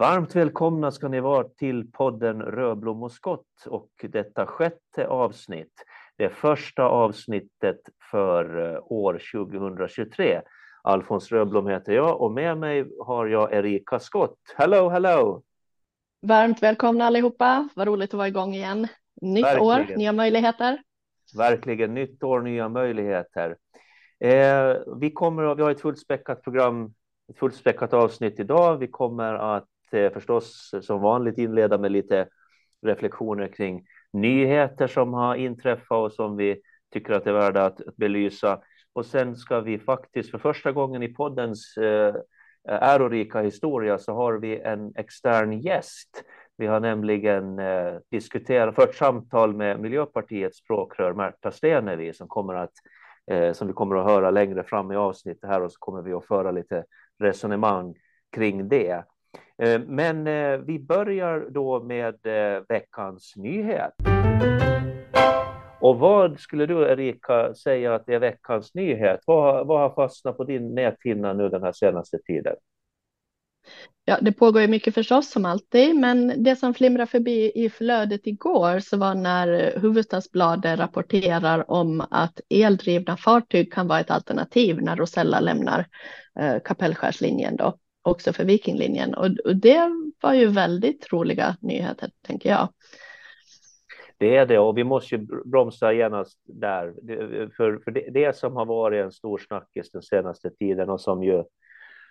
[0.00, 5.72] Varmt välkomna ska ni vara till podden Rödblom och skott och detta sjätte avsnitt.
[6.16, 7.80] Det första avsnittet
[8.10, 10.40] för eh, år 2023.
[10.82, 14.38] Alfons Rödblom heter jag och med mig har jag Erika Skott.
[14.56, 15.42] Hello, hello!
[16.26, 17.68] Varmt välkomna allihopa.
[17.74, 18.88] Vad roligt att vara igång igen.
[19.20, 19.66] Nytt Verkligen.
[19.66, 20.82] år, nya möjligheter.
[21.36, 23.56] Verkligen, nytt år, nya möjligheter.
[24.20, 26.94] Eh, vi, kommer, vi har ett fullspäckat program,
[27.30, 28.78] ett fullspäckat avsnitt idag.
[28.78, 32.28] Vi kommer att Eh, förstås som vanligt inleda med lite
[32.86, 36.60] reflektioner kring nyheter som har inträffat och som vi
[36.92, 38.60] tycker att det är värda att, att belysa.
[38.92, 42.14] Och sen ska vi faktiskt för första gången i poddens eh,
[42.68, 46.24] ärorika historia så har vi en extern gäst.
[46.56, 52.72] Vi har nämligen eh, diskuterat, fört samtal med Miljöpartiets språkrör Märta Stenevi som kommer att
[53.30, 56.12] eh, som vi kommer att höra längre fram i avsnittet här och så kommer vi
[56.12, 56.84] att föra lite
[57.18, 57.94] resonemang
[58.32, 59.04] kring det.
[59.62, 63.92] Eh, men eh, vi börjar då med eh, veckans nyhet.
[65.80, 69.20] Och vad skulle du Erika säga att det är veckans nyhet?
[69.26, 72.56] Vad, vad har fastnat på din näthinna nu den här senaste tiden?
[74.04, 78.26] Ja, det pågår ju mycket förstås som alltid, men det som flimrar förbi i flödet
[78.26, 84.96] igår så var när Hufvudstadsbladet rapporterar om att eldrivna fartyg kan vara ett alternativ när
[84.96, 85.86] Rosella lämnar
[86.40, 89.14] eh, Kapellskärslinjen då, också för Vikinglinjen.
[89.14, 92.68] Och, och det var ju väldigt roliga nyheter, tänker jag.
[94.18, 96.94] Det är det och vi måste ju bromsa genast där.
[97.56, 101.22] För, för det, det som har varit en stor snackis den senaste tiden och som
[101.22, 101.44] ju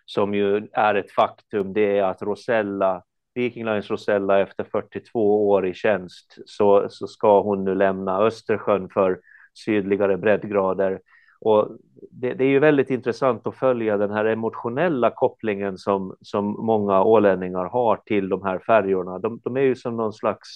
[0.10, 3.04] som ju är ett faktum, det är att Rosella,
[3.36, 8.90] Viking Lines Rosella efter 42 år i tjänst så, så ska hon nu lämna Östersjön
[8.90, 9.20] för
[9.66, 11.00] sydligare breddgrader.
[11.42, 11.78] Och
[12.12, 17.04] det, det, är ju väldigt intressant att följa den här emotionella kopplingen som, som många
[17.04, 19.20] ålänningar har till de här färjorna.
[19.20, 20.50] De, de är ju som någon slags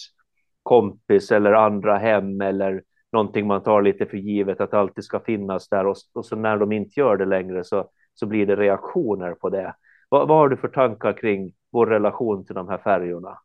[0.64, 5.70] kompis eller andra hem eller någonting man tar lite för givet att alltid ska finnas
[5.70, 9.33] där och, och så när de inte gör det längre så så blir det reaktioner
[9.33, 9.76] på det.
[10.10, 13.39] Vad, vad har du för tankar kring vår relation till de här färjorna?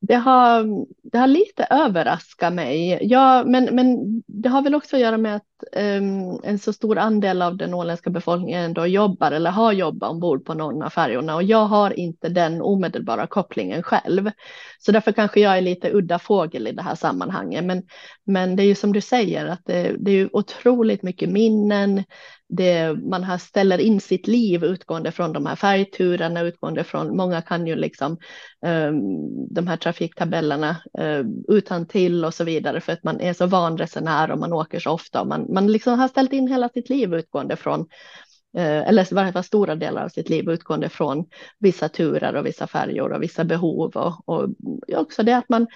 [0.00, 0.64] Det har,
[1.02, 2.98] det har lite överraskat mig.
[3.02, 6.98] Ja, men, men det har väl också att göra med att um, en så stor
[6.98, 11.34] andel av den åländska befolkningen ändå jobbar eller har jobbat ombord på någon av färjorna
[11.34, 14.30] och jag har inte den omedelbara kopplingen själv.
[14.78, 17.64] Så därför kanske jag är lite udda fågel i det här sammanhanget.
[17.64, 17.82] Men,
[18.24, 22.04] men det är ju som du säger att det, det är otroligt mycket minnen
[22.50, 27.42] det, man har ställer in sitt liv utgående från de här färgturerna, utgående från, många
[27.42, 28.12] kan ju liksom
[28.66, 33.46] um, de här trafiktabellerna uh, utan till och så vidare för att man är så
[33.46, 36.68] van resenär och man åker så ofta och man, man liksom har ställt in hela
[36.68, 37.80] sitt liv utgående från
[38.56, 41.24] eh, eller i varje fall stora delar av sitt liv utgående från
[41.58, 44.48] vissa turer och vissa färjor och vissa behov och, och
[44.96, 45.66] också det att man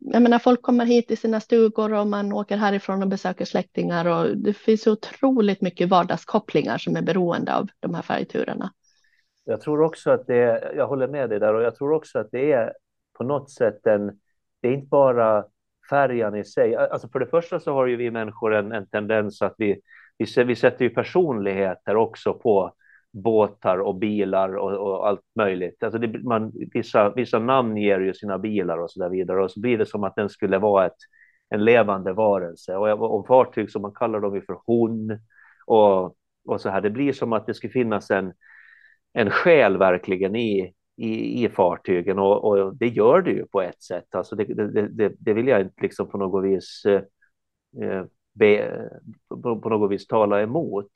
[0.00, 4.06] jag menar, folk kommer hit i sina stugor och man åker härifrån och besöker släktingar
[4.06, 8.72] och det finns otroligt mycket vardagskopplingar som är beroende av de här färgturerna.
[9.44, 12.28] Jag tror också att det jag håller med dig där och jag tror också att
[12.30, 12.72] det är
[13.18, 14.06] på något sätt en,
[14.62, 15.44] det är inte bara
[15.90, 16.76] färjan i sig.
[16.76, 19.80] Alltså för det första så har ju vi människor en, en tendens att vi,
[20.18, 22.72] vi, vi sätter ju personligheter också på
[23.12, 25.82] båtar och bilar och, och allt möjligt.
[25.82, 29.50] Alltså det, man, vissa, vissa namn ger ju sina bilar och så där vidare och
[29.50, 30.96] så blir det som att den skulle vara ett,
[31.48, 32.76] en levande varelse.
[32.76, 35.18] Och om fartyg som man kallar dem för hon
[35.66, 38.32] och, och så här, det blir som att det skulle finnas en,
[39.12, 43.82] en själ verkligen i, i, i fartygen och, och det gör det ju på ett
[43.82, 44.14] sätt.
[44.14, 47.02] Alltså det, det, det, det vill jag inte liksom på något vis eh,
[47.84, 48.80] eh, be,
[49.28, 50.90] på, på något vis tala emot.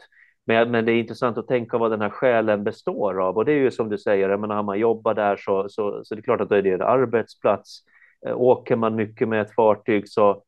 [0.47, 3.37] Men, men det är intressant att tänka vad den här själen består av.
[3.37, 6.05] Och det är ju som du säger, jag menar, har man jobbat där så, så,
[6.05, 7.79] så det är klart att det är en arbetsplats.
[8.27, 10.43] Eh, åker man mycket med ett fartyg så,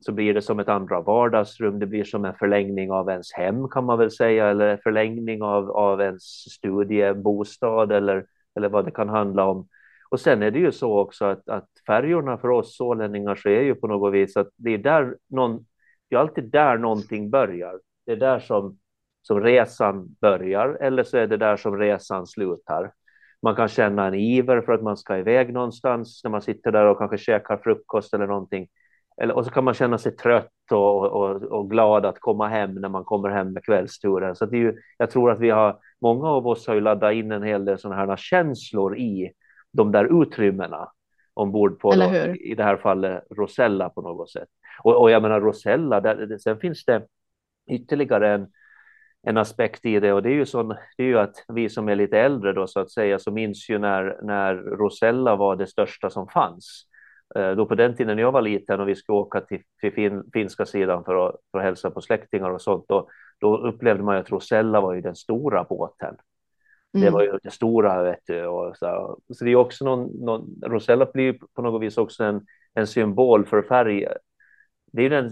[0.00, 1.78] så blir det som ett andra vardagsrum.
[1.78, 5.42] Det blir som en förlängning av ens hem kan man väl säga, eller en förlängning
[5.42, 8.26] av, av ens studiebostad eller,
[8.56, 9.68] eller vad det kan handla om.
[10.10, 13.62] Och sen är det ju så också att, att färjorna för oss ålänningar så är
[13.62, 15.66] ju på något vis att det är där någon,
[16.10, 17.80] det är alltid där någonting börjar.
[18.06, 18.78] Det är där som
[19.22, 22.92] som resan börjar eller så är det där som resan slutar.
[23.42, 26.86] Man kan känna en iver för att man ska iväg någonstans när man sitter där
[26.86, 28.68] och kanske käkar frukost eller någonting.
[29.16, 32.74] Eller, och så kan man känna sig trött och, och, och glad att komma hem
[32.74, 34.36] när man kommer hem med kvällsturen.
[34.36, 37.14] Så det är ju, jag tror att vi har, många av oss har ju laddat
[37.14, 39.32] in en hel del sådana här känslor i
[39.72, 40.88] de där utrymmena
[41.34, 44.48] ombord på, då, i det här fallet, Rosella på något sätt.
[44.82, 47.06] Och, och jag menar Rosella, där, sen finns det
[47.70, 48.46] ytterligare en,
[49.22, 51.88] en aspekt i det och det är ju sån, det är ju att vi som
[51.88, 55.66] är lite äldre då så att säga så minns ju när, när Rosella var det
[55.66, 56.86] största som fanns.
[57.34, 59.92] Eh, då på den tiden när jag var liten och vi skulle åka till, till
[59.92, 63.08] fin, finska sidan för att, för att hälsa på släktingar och sånt, då,
[63.40, 66.16] då upplevde man att Rosella var ju den stora båten.
[66.94, 67.04] Mm.
[67.04, 68.46] Det var ju det stora, vet du.
[68.46, 72.46] Och så, så det är också någon, någon, Rosella blir på något vis också en,
[72.74, 74.06] en symbol för färg.
[74.92, 75.30] Det är den,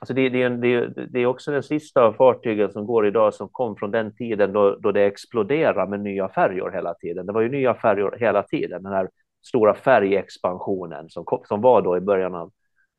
[0.00, 3.76] alltså det, det, det, det är också den sista fartygen som går idag som kom
[3.76, 7.26] från den tiden då, då det exploderar med nya färjor hela tiden.
[7.26, 8.82] Det var ju nya färjor hela tiden.
[8.82, 9.08] Den här
[9.48, 12.52] stora färgexpansionen som, som var då i början av,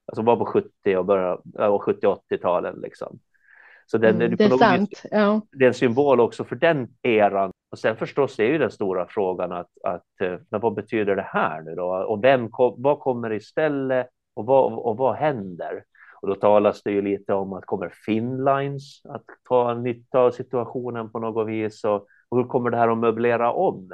[0.05, 3.19] alltså var på 70 och början och 70-80-talen liksom.
[3.85, 5.03] Så den, mm, det är sant.
[5.11, 5.41] Ja.
[5.51, 7.51] Det är en symbol också för den eran.
[7.71, 11.29] Och sen förstås är ju den stora frågan att, att eh, men vad betyder det
[11.33, 11.85] här nu då?
[11.85, 15.83] Och vem kom, vad kommer istället och vad, och vad händer?
[16.21, 21.11] Och då talas det ju lite om att kommer Finnlines att ta nytta av situationen
[21.11, 23.91] på något vis och, och hur kommer det här att möblera om?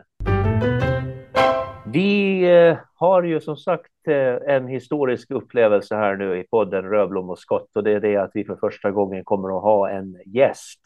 [1.93, 7.29] Vi eh, har ju som sagt eh, en historisk upplevelse här nu i podden Röblom
[7.29, 10.17] och skott och det är det att vi för första gången kommer att ha en
[10.25, 10.79] gäst.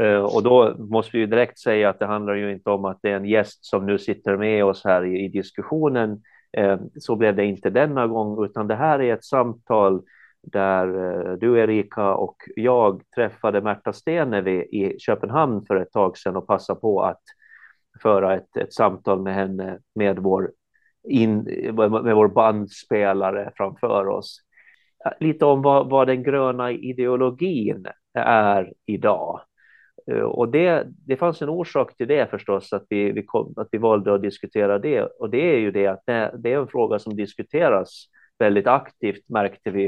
[0.00, 2.98] Eh, och då måste vi ju direkt säga att det handlar ju inte om att
[3.02, 6.22] det är en gäst som nu sitter med oss här i, i diskussionen.
[6.98, 10.02] Så blev det inte denna gång, utan det här är ett samtal
[10.42, 10.86] där
[11.36, 16.80] du Erika och jag träffade Märta Stenevi i Köpenhamn för ett tag sedan och passade
[16.80, 17.22] på att
[18.02, 20.52] föra ett, ett samtal med henne med vår,
[21.08, 21.38] in,
[21.74, 24.40] med vår bandspelare framför oss.
[25.20, 29.40] Lite om vad, vad den gröna ideologin är idag.
[30.10, 33.68] Eh, och det, det fanns en orsak till det förstås, att vi, vi, kom, att
[33.72, 35.02] vi valde att diskutera det.
[35.02, 38.06] Och det är ju det att det, det är en fråga som diskuteras
[38.38, 39.86] väldigt aktivt, märkte vi,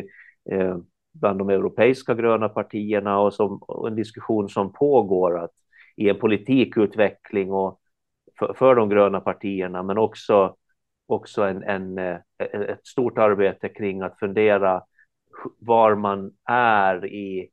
[0.50, 0.76] eh,
[1.14, 5.52] bland de europeiska gröna partierna och, som, och en diskussion som pågår att
[5.96, 7.80] i en politikutveckling och
[8.38, 10.56] för, för de gröna partierna, men också,
[11.06, 14.82] också en, en, eh, ett stort arbete kring att fundera
[15.58, 17.50] var man är i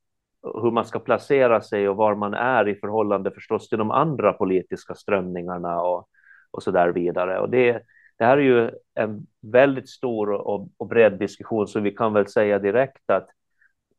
[0.61, 4.33] hur man ska placera sig och var man är i förhållande förstås till de andra
[4.33, 6.07] politiska strömningarna och,
[6.51, 7.39] och så där vidare.
[7.39, 7.81] Och det,
[8.17, 12.27] det här är ju en väldigt stor och, och bred diskussion, så vi kan väl
[12.27, 13.29] säga direkt att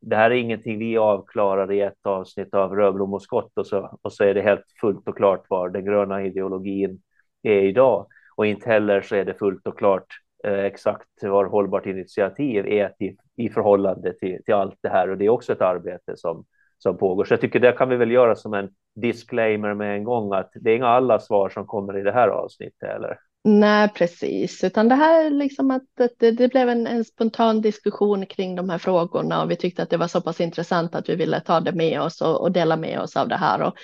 [0.00, 3.98] det här är ingenting vi avklarar i ett avsnitt av Rödblom och skott och så,
[4.02, 7.02] och så är det helt fullt och klart var den gröna ideologin
[7.42, 8.06] är idag.
[8.36, 10.06] Och inte heller så är det fullt och klart
[10.44, 15.10] eh, exakt var hållbart initiativ är till, i förhållande till, till allt det här.
[15.10, 16.44] Och det är också ett arbete som,
[16.78, 17.24] som pågår.
[17.24, 20.50] Så jag tycker det kan vi väl göra som en disclaimer med en gång att
[20.54, 22.90] det är inga alla svar som kommer i det här avsnittet.
[22.90, 23.18] Eller?
[23.44, 28.26] Nej, precis, utan det här liksom att, att det, det, blev en, en, spontan diskussion
[28.26, 31.16] kring de här frågorna och vi tyckte att det var så pass intressant att vi
[31.16, 33.74] ville ta det med oss och, och dela med oss av det här och,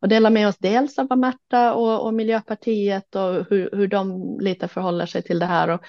[0.00, 4.38] och dela med oss dels av vad Märta och, och Miljöpartiet och hur, hur de
[4.40, 5.80] lite förhåller sig till det här och,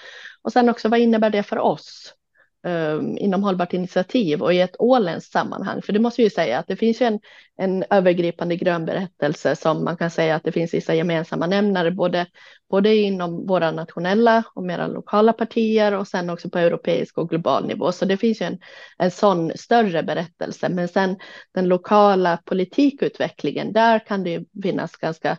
[0.42, 2.14] och sen också vad innebär det för oss?
[2.62, 5.82] Ehm, inom hållbart initiativ och i ett åländskt sammanhang.
[5.82, 7.20] För det måste vi ju säga att det finns ju en,
[7.56, 12.26] en övergripande grön berättelse som man kan säga att det finns vissa gemensamma nämnare både,
[12.70, 17.66] både inom våra nationella och mera lokala partier och sen också på europeisk och global
[17.66, 17.92] nivå.
[17.92, 18.58] Så det finns ju en,
[18.98, 20.68] en sån större berättelse.
[20.68, 21.16] Men sen
[21.54, 25.36] den lokala politikutvecklingen, där kan det ju finnas ganska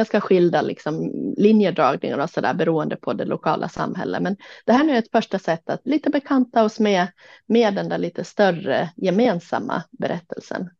[0.00, 4.22] ganska skilda liksom, linjedragningar och så där beroende på det lokala samhället.
[4.22, 7.06] Men det här är ett första sätt att lite bekanta oss med,
[7.46, 10.70] med den där lite större gemensamma berättelsen.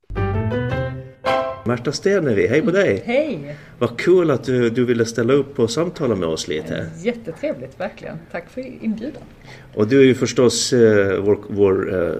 [1.65, 3.03] Märta Stenevi, hej på dig!
[3.07, 3.57] Hej!
[3.79, 6.91] Vad kul att du, du ville ställa upp och samtala med oss lite.
[6.99, 8.19] Jättetrevligt, verkligen.
[8.33, 9.23] Tack för inbjudan.
[9.75, 12.15] Och du är ju förstås eh, vår, vår eh,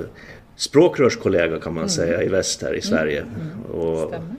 [0.57, 1.89] språkrörskollega kan man mm.
[1.89, 3.21] säga i väst här i Sverige.
[3.21, 3.35] Mm.
[3.41, 3.81] Mm.
[3.81, 4.37] Och, Stämmer.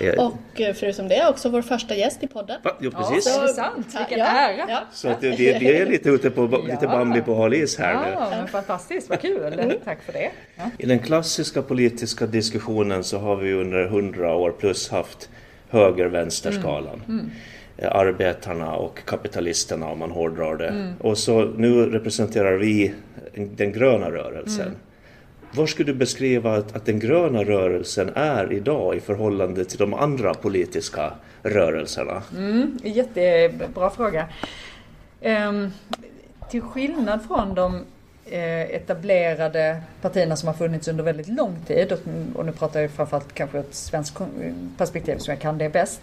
[0.00, 2.60] Och eh, förutom det också vår första gäst i podden.
[2.62, 2.76] Va?
[2.80, 3.26] Jo, precis.
[3.26, 3.86] Ja, det är sant.
[3.98, 4.66] Vilken ja, ära.
[4.68, 4.80] Ja.
[4.92, 8.30] Så att vi, vi är lite ute på lite Bambi på hal is här ja,
[8.30, 8.36] nu.
[8.36, 9.52] Men fantastiskt, vad kul.
[9.52, 9.76] Mm.
[9.84, 10.30] Tack för det.
[10.78, 15.28] I den klassiska politiska diskussionen så har vi under hundra år plus haft
[15.68, 17.02] höger-vänster-skalan.
[17.08, 17.18] Mm.
[17.18, 17.30] Mm
[17.76, 20.68] eh, arbetarna och kapitalisterna om man hårdrar det.
[20.68, 20.94] Mm.
[21.00, 22.94] Och så nu representerar vi
[23.34, 24.66] den gröna rörelsen.
[24.66, 24.78] Mm.
[25.54, 29.94] Var skulle du beskriva att, att, den gröna rörelsen är idag i förhållande till de
[29.94, 32.22] andra politiska rörelserna?
[32.36, 34.26] Mm, jättebra fråga.
[35.20, 35.72] Um,
[36.50, 37.84] till skillnad från de
[38.24, 41.96] eh, etablerade partierna som har funnits under väldigt lång tid,
[42.34, 44.18] och nu pratar jag framförallt kanske ur ett svenskt
[44.76, 46.00] perspektiv som jag kan det bäst.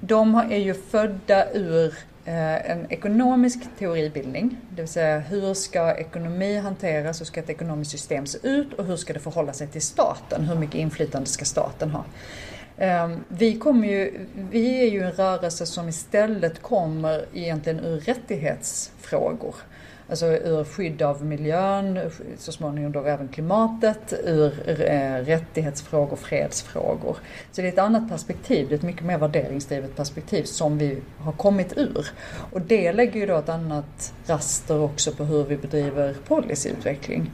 [0.00, 1.94] De är ju födda ur
[2.26, 7.90] Eh, en ekonomisk teoribildning, det vill säga hur ska ekonomi hanteras, hur ska ett ekonomiskt
[7.90, 11.44] system se ut och hur ska det förhålla sig till staten, hur mycket inflytande ska
[11.44, 12.04] staten ha?
[12.78, 19.54] Ehm, vi, kommer ju, vi är ju en rörelse som istället kommer egentligen ur rättighetsfrågor.
[20.08, 27.16] Alltså ur skydd av miljön, så småningom då även klimatet, ur eh, rättighetsfrågor, fredsfrågor.
[27.52, 30.98] Så det är ett annat perspektiv, det är ett mycket mer värderingsdrivet perspektiv som vi
[31.18, 32.06] har kommit ur.
[32.52, 37.30] Och det lägger ju då ett annat raster också på hur vi bedriver policyutveckling.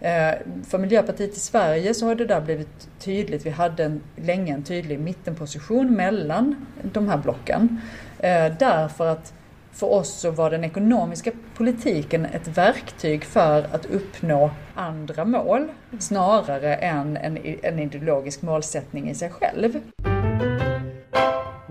[0.00, 0.34] Eh,
[0.68, 3.46] för Miljöpartiet i Sverige så har det där blivit tydligt.
[3.46, 7.80] Vi hade en, länge en tydlig mittenposition mellan de här blocken.
[8.18, 9.32] Eh, därför att
[9.72, 16.74] för oss så var den ekonomiska politiken ett verktyg för att uppnå andra mål snarare
[16.74, 19.70] än en, en ideologisk målsättning i sig själv.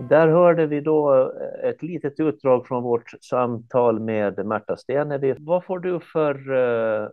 [0.10, 5.36] Där hörde vi då eh, ett litet utdrag från vårt samtal med Märta Stenevi.
[5.40, 7.10] Vad får du för eh,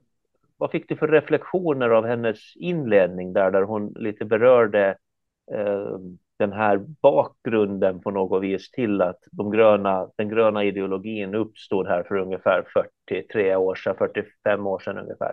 [0.56, 4.96] vad fick du för reflektioner av hennes inledning där, där hon lite berörde
[5.52, 5.98] eh,
[6.38, 12.02] den här bakgrunden på något vis till att de gröna, den gröna ideologin uppstod här
[12.02, 12.64] för ungefär
[13.08, 15.32] 43 år sedan, 45 år sedan ungefär.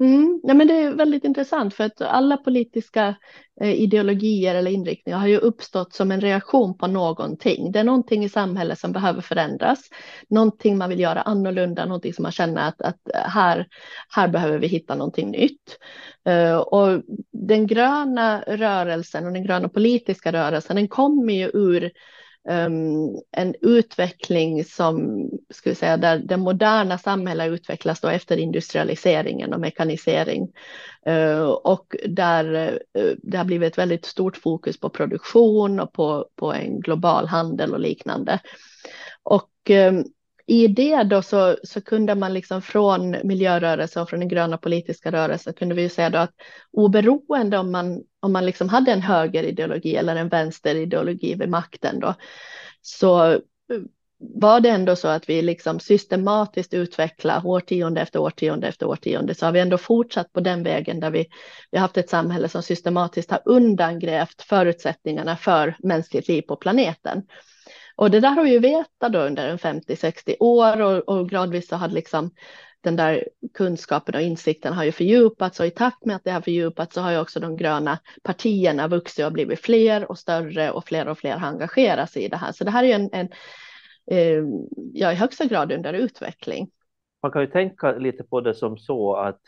[0.00, 3.16] Mm, ja, men det är väldigt intressant för att alla politiska
[3.60, 7.72] eh, ideologier eller inriktningar har ju uppstått som en reaktion på någonting.
[7.72, 9.80] Det är någonting i samhället som behöver förändras,
[10.28, 13.66] någonting man vill göra annorlunda, någonting som man känner att, att eh, här,
[14.08, 15.78] här behöver vi hitta någonting nytt.
[16.24, 21.90] Eh, och den gröna rörelsen och den gröna politiska rörelsen, den kommer ju ur
[22.48, 29.54] um, en utveckling som, ska vi säga, där det moderna samhället utvecklas då efter industrialiseringen
[29.54, 30.48] och mekanisering.
[31.08, 32.54] Uh, och där
[32.98, 37.26] uh, det har blivit ett väldigt stort fokus på produktion och på, på en global
[37.26, 38.40] handel och liknande.
[39.22, 40.04] Och um,
[40.46, 45.12] i det då så, så kunde man liksom från miljörörelsen och från den gröna politiska
[45.12, 46.34] rörelsen kunde vi säga då att
[46.72, 52.14] oberoende om man, om man liksom hade en högerideologi eller en vänsterideologi vid makten då,
[52.82, 53.40] så eh,
[54.18, 59.46] var det ändå så att vi liksom systematiskt utvecklar årtionde efter årtionde efter årtionde så
[59.46, 61.26] har vi ändå fortsatt på den vägen där vi,
[61.70, 67.22] vi har haft ett samhälle som systematiskt har undangrävt förutsättningarna för mänskligt liv på planeten.
[67.96, 71.68] Och det där har vi ju vetat då under en 50-60 år och, och gradvis
[71.68, 72.30] så har liksom
[72.84, 76.40] den där kunskapen och insikten har ju fördjupats och i takt med att det har
[76.40, 80.84] fördjupats så har ju också de gröna partierna vuxit och blivit fler och större och
[80.84, 82.52] fler och fler har engagerat sig i det här.
[82.52, 83.28] Så det här är ju en, en
[84.10, 84.44] eh,
[84.92, 86.70] ja, i högsta grad under utveckling.
[87.22, 89.40] Man kan ju tänka lite på det som så att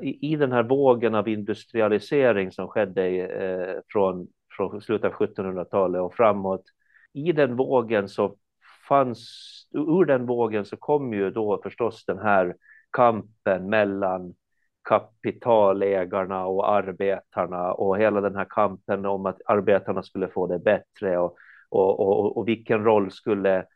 [0.00, 6.14] i den här vågen av industrialisering som skedde eh, från, från slutet av 1700-talet och
[6.14, 6.62] framåt
[7.12, 8.36] i den vågen så
[8.88, 9.28] fanns,
[9.72, 12.56] ur den vågen så kom ju då förstås den här
[12.90, 14.34] kampen mellan
[14.88, 21.18] kapitalägarna och arbetarna och hela den här kampen om att arbetarna skulle få det bättre
[21.18, 21.36] och,
[21.68, 23.66] och, och, och vilken roll skulle,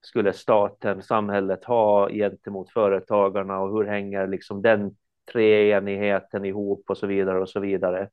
[0.00, 4.96] skulle staten, samhället ha gentemot företagarna och hur hänger liksom den
[5.32, 8.08] treenigheten ihop och så vidare och så vidare.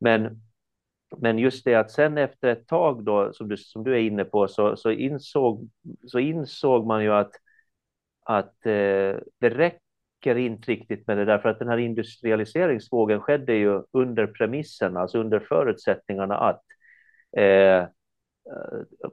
[0.00, 0.42] Men
[1.18, 4.24] men just det att sen efter ett tag då, som du, som du är inne
[4.24, 5.70] på, så, så, insåg,
[6.06, 7.32] så insåg man ju att,
[8.24, 13.54] att eh, det räcker inte riktigt med det där, för att den här industrialiseringsvågen skedde
[13.54, 16.62] ju under premisserna, alltså under förutsättningarna att
[17.36, 17.86] eh, eh,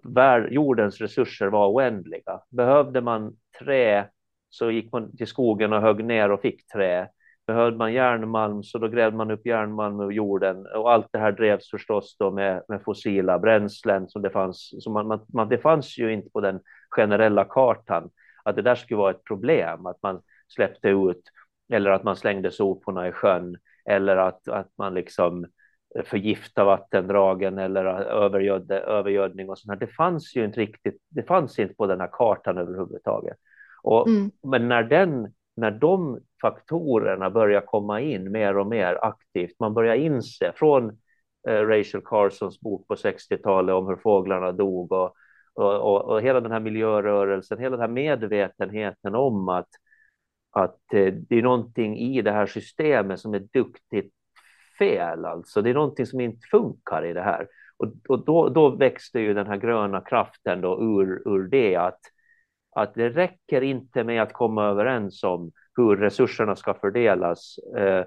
[0.04, 2.42] vär, jordens resurser var oändliga.
[2.50, 4.10] Behövde man trä
[4.50, 7.10] så gick man till skogen och högg ner och fick trä.
[7.50, 11.32] Behövde man järnmalm så då grävde man upp järnmalm ur jorden och allt det här
[11.32, 14.74] drevs förstås då med, med fossila bränslen som det fanns.
[14.80, 18.10] Så man, man, det fanns ju inte på den generella kartan
[18.44, 21.22] att det där skulle vara ett problem, att man släppte ut
[21.74, 25.46] eller att man slängde soporna i sjön eller att, att man liksom
[26.06, 29.88] förgifta vattendragen eller övergödde, övergödning och sånt här.
[29.88, 33.38] Det fanns ju inte riktigt, det fanns inte på den här kartan överhuvudtaget.
[33.82, 34.32] Och, mm.
[34.44, 39.96] Men när den när de faktorerna börjar komma in mer och mer aktivt, man börjar
[39.96, 40.90] inse från
[41.48, 45.14] eh, Rachel Carsons bok på 60-talet om hur fåglarna dog och,
[45.54, 49.70] och, och, och, hela den här miljörörelsen, hela den här medvetenheten om att,
[50.52, 54.14] att eh, det är någonting i det här systemet som är duktigt
[54.80, 57.48] fel, alltså det är någonting som inte funkar i det här.
[57.78, 62.00] Och, och då, då växte ju den här gröna kraften då ur, ur det att
[62.72, 68.04] att det räcker inte med att komma överens om hur resurserna ska fördelas eh,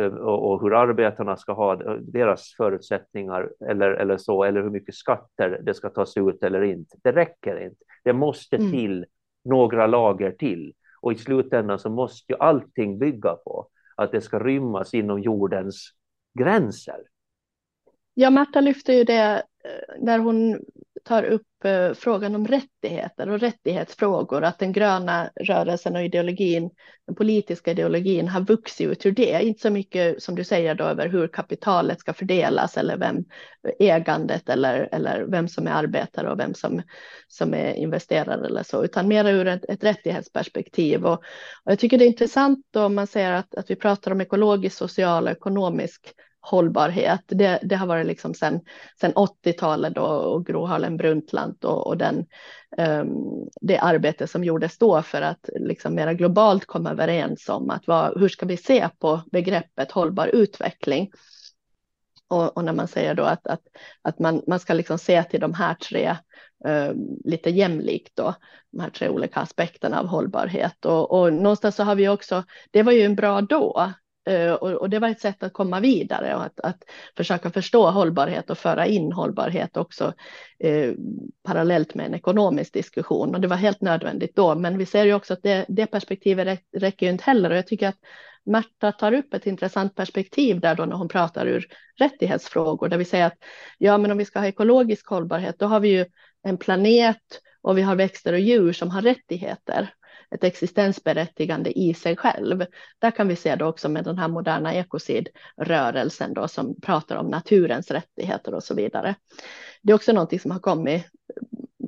[0.00, 5.60] eh och, hur arbetarna ska ha deras förutsättningar eller, eller så, eller hur mycket skatter
[5.62, 6.96] det ska tas ut eller inte.
[7.02, 7.84] Det räcker inte.
[8.04, 8.70] Det måste mm.
[8.70, 9.08] till mm.
[9.44, 10.74] några lager till.
[11.00, 15.90] Och i slutändan så måste ju allting bygga på att det ska rymmas inom jordens
[16.38, 16.98] gränser.
[18.14, 19.42] Ja, Märta lyfter ju det
[19.98, 20.60] när hon
[21.04, 26.70] tar upp eh, frågan om rättigheter och rättighetsfrågor, att den gröna rörelsen och ideologin,
[27.06, 29.42] den politiska ideologin har vuxit ut ur det.
[29.42, 33.24] Inte så mycket som du säger då över hur kapitalet ska fördelas eller vem
[33.78, 36.82] ägandet eller, eller vem som är arbetare och vem som,
[37.28, 41.06] som är investerare eller så, utan mer ur ett, ett rättighetsperspektiv.
[41.06, 41.18] Och,
[41.64, 44.20] och jag tycker det är intressant då om man säger att, att vi pratar om
[44.20, 47.20] ekologisk, social och ekonomisk hållbarhet.
[47.26, 48.60] Det, det har varit liksom sedan
[49.00, 52.26] sen 80-talet då och Gro Harlem Brundtland och, och den,
[52.78, 57.86] um, det arbete som gjordes då för att liksom mera globalt komma överens om att
[57.86, 61.10] vad, hur ska vi se på begreppet hållbar utveckling.
[62.28, 63.62] Och, och när man säger då att, att,
[64.02, 66.16] att man, man ska liksom se till de här tre
[66.64, 68.34] ehm, lite jämlikt då,
[68.72, 70.84] de här tre olika aspekterna av hållbarhet.
[70.84, 73.92] Och, och någonstans så har vi också, det var ju en bra då,
[74.26, 76.84] Eh, och, det var ett sätt att komma vidare och att, att
[77.16, 80.14] försöka förstå hållbarhet och föra in hållbarhet också
[80.58, 80.92] eh,
[81.42, 83.34] parallellt med en ekonomisk diskussion.
[83.34, 84.54] Och det var helt nödvändigt då.
[84.54, 87.50] Men vi ser ju också att det, det perspektivet räcker ju inte heller.
[87.50, 87.98] Och jag tycker att
[88.44, 91.66] Märta tar upp ett intressant perspektiv där då när hon pratar ur
[91.98, 93.38] rättighetsfrågor, där vi säger att
[93.78, 96.06] ja, men om vi ska ha ekologisk hållbarhet, då har vi ju
[96.42, 99.94] en planet och vi har växter och djur som har rättigheter
[100.34, 102.66] ett existensberättigande i sig själv.
[102.98, 107.26] Där kan vi se då också med den här moderna ekocidrörelsen då som pratar om
[107.26, 109.14] naturens rättigheter och så vidare.
[109.82, 111.04] Det är också någonting som har kommit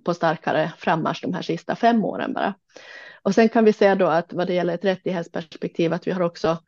[0.04, 2.54] på starkare frammarsch de här sista fem åren bara.
[3.22, 6.20] Och sen kan vi se då att vad det gäller ett rättighetsperspektiv att vi har
[6.20, 6.58] också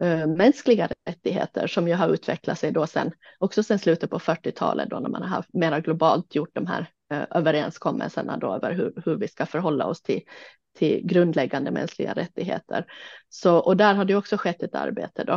[0.00, 4.90] eh, mänskliga rättigheter som ju har utvecklat sig då sen också sen slutet på 40-talet
[4.90, 9.02] då när man har haft mera globalt gjort de här Eh, överenskommelserna då över hur,
[9.04, 10.22] hur vi ska förhålla oss till
[10.76, 12.86] till grundläggande mänskliga rättigheter.
[13.28, 15.32] Så, och där har det också skett ett arbete då.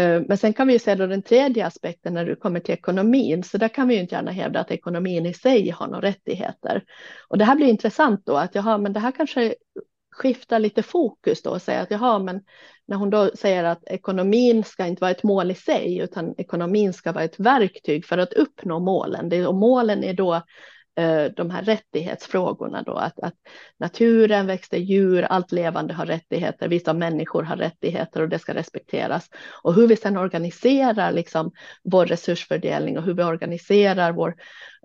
[0.00, 2.74] Eh, men sen kan vi ju se då den tredje aspekten när du kommer till
[2.74, 6.08] ekonomin, så där kan vi ju inte gärna hävda att ekonomin i sig har några
[6.08, 6.84] rättigheter.
[7.28, 9.54] Och det här blir intressant då, att jaha, men det här kanske
[10.16, 12.40] skiftar lite fokus då och säger att jaha, men
[12.86, 16.92] när hon då säger att ekonomin ska inte vara ett mål i sig, utan ekonomin
[16.92, 19.28] ska vara ett verktyg för att uppnå målen.
[19.28, 20.42] Det, och målen är då
[20.98, 23.34] Eh, de här rättighetsfrågorna då, att, att
[23.78, 29.30] naturen, växter, djur, allt levande har rättigheter, vissa människor har rättigheter och det ska respekteras.
[29.62, 31.52] Och hur vi sedan organiserar liksom
[31.84, 34.34] vår resursfördelning och hur vi organiserar vår,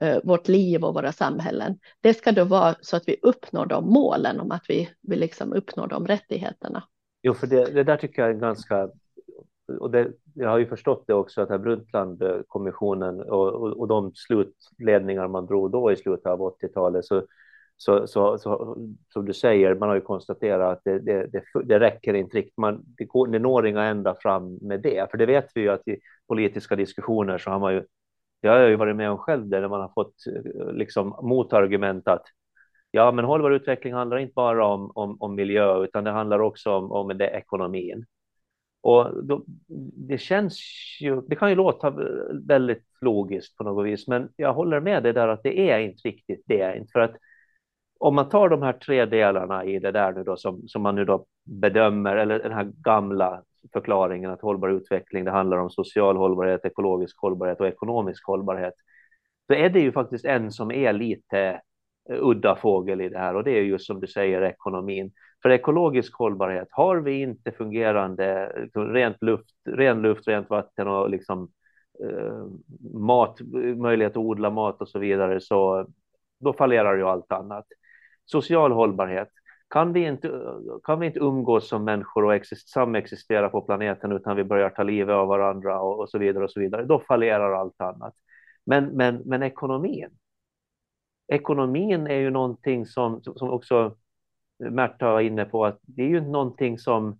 [0.01, 3.93] eh, vårt liv och våra samhällen, det ska då vara så att vi uppnår de
[3.93, 6.83] målen om att vi, vi liksom uppnår de rättigheterna.
[7.23, 8.89] Jo, för det, det där tycker jag är ganska
[9.79, 14.11] och det, jag har ju förstått det också att här Brundtlandkommissionen och, och, och de
[14.15, 17.23] slutledningar man drog då i slutet av 80-talet så,
[17.77, 18.77] så, så, så,
[19.13, 22.57] som du säger, man har ju konstaterat att det, det, det, det räcker inte riktigt.
[22.57, 25.69] Man, det, går, det når inga ända fram med det, för det vet vi ju
[25.69, 27.83] att i politiska diskussioner så har man ju,
[28.41, 32.23] jag har ju varit med om själv där man har fått eh, liksom motargument att
[32.91, 36.71] ja, men hållbar utveckling handlar inte bara om, om, om miljö, utan det handlar också
[36.71, 38.05] om, om det ekonomin.
[38.81, 39.43] Och då,
[40.07, 40.59] det känns
[41.01, 41.93] ju, det kan ju låta
[42.47, 46.07] väldigt logiskt på något vis, men jag håller med dig där att det är inte
[46.07, 46.77] riktigt det.
[46.77, 47.15] Inte för att
[47.99, 50.95] om man tar de här tre delarna i det där nu då som, som man
[50.95, 56.17] nu då bedömer, eller den här gamla förklaringen att hållbar utveckling, det handlar om social
[56.17, 58.73] hållbarhet, ekologisk hållbarhet och ekonomisk hållbarhet,
[59.47, 61.61] så är det ju faktiskt en som är lite
[62.09, 65.11] eh, udda fågel i det här och det är just som du säger ekonomin.
[65.41, 71.09] För ekologisk hållbarhet, har vi inte fungerande liksom, rent luft, ren luft, rent vatten och
[71.09, 71.51] liksom,
[72.03, 72.45] eh,
[72.93, 73.39] mat,
[73.75, 75.87] möjlighet att odla mat och så vidare, så
[76.39, 77.65] då fallerar ju allt annat.
[78.25, 79.29] Social hållbarhet,
[79.69, 80.41] kan vi inte,
[80.83, 84.83] kan vi inte umgås som människor och exist, samexistera på planeten utan vi börjar ta
[84.83, 88.13] livet av varandra och, och, så vidare och så vidare, då fallerar allt annat.
[88.65, 90.09] Men, men, men ekonomin,
[91.27, 93.95] ekonomin är ju någonting som, som också
[94.69, 97.19] Märta var inne på, att det är ju någonting som,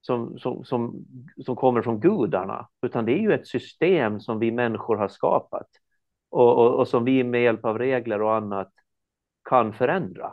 [0.00, 1.04] som, som, som,
[1.44, 5.66] som kommer från gudarna, utan det är ju ett system som vi människor har skapat
[6.30, 8.72] och, och, och som vi med hjälp av regler och annat
[9.48, 10.32] kan förändra.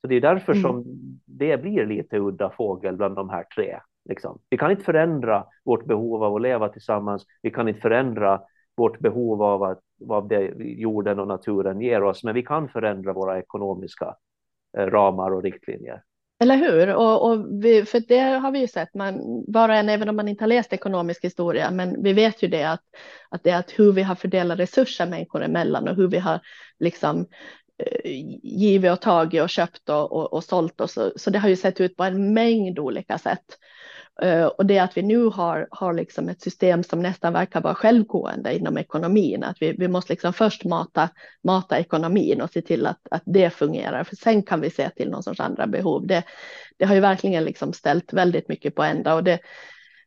[0.00, 0.62] Så det är därför mm.
[0.62, 0.84] som
[1.24, 3.80] det blir lite udda fågel bland de här tre.
[4.08, 4.38] Liksom.
[4.50, 7.26] Vi kan inte förändra vårt behov av att leva tillsammans.
[7.42, 8.40] Vi kan inte förändra
[8.76, 13.12] vårt behov av, att, av det jorden och naturen ger oss, men vi kan förändra
[13.12, 14.14] våra ekonomiska
[14.78, 16.02] Eh, ramar och riktlinjer.
[16.40, 16.94] Eller hur?
[16.94, 20.16] Och, och vi, för det har vi ju sett, man, var och en, även om
[20.16, 22.82] man inte har läst ekonomisk historia, men vi vet ju det att,
[23.28, 26.40] att det är att hur vi har fördelat resurser människor emellan och hur vi har
[26.78, 27.26] liksom
[27.78, 28.10] eh,
[28.42, 31.56] givit och tagit och köpt och, och, och sålt och så, så det har ju
[31.56, 33.44] sett ut på en mängd olika sätt.
[34.22, 37.74] Eh, och det att vi nu har, har liksom ett system som nästan verkar vara
[37.74, 41.08] självgående inom ekonomin, att vi, vi måste liksom först mata,
[41.44, 45.10] mata ekonomin och se till att, att det fungerar, för sen kan vi se till
[45.10, 46.06] någon sorts andra behov.
[46.06, 46.22] Det,
[46.76, 49.38] det har ju verkligen liksom ställt väldigt mycket på ända och det,